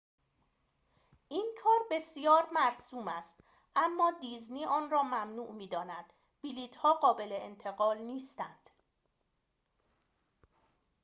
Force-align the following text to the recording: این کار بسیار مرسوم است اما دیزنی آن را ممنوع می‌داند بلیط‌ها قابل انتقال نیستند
این 1.29 1.57
کار 1.63 1.79
بسیار 1.91 2.43
مرسوم 2.51 3.07
است 3.07 3.35
اما 3.75 4.11
دیزنی 4.21 4.65
آن 4.65 4.89
را 4.89 5.03
ممنوع 5.03 5.51
می‌داند 5.51 6.13
بلیط‌ها 6.43 6.93
قابل 6.93 7.29
انتقال 7.31 7.97
نیستند 7.97 8.69